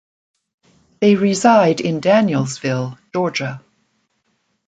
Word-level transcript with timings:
They 0.99 1.13
reside 1.15 1.79
in 1.79 2.01
Danielsville, 2.01 2.97
Georgia. 3.13 3.61